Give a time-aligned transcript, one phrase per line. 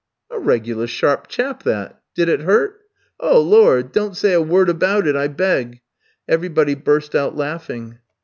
[0.31, 2.01] "'A regular sharp chap that!
[2.15, 2.79] Did it hurt?'
[3.19, 5.79] "'Oh, Lord, don't say a word about it, I beg.'
[6.27, 7.99] "Everybody burst out laughing.